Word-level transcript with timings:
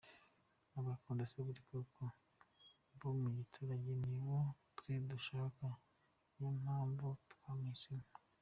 Abo 0.73 0.79
bakunda 0.89 1.29
Seburikoko 1.31 2.03
bo 2.99 3.11
mu 3.19 3.27
giturage 3.37 3.91
nibo 4.01 4.37
twe 4.77 4.93
dushaka, 5.09 5.65
niyo 6.31 6.49
mpamvu 6.61 7.05
twamuhisemo. 7.31 8.07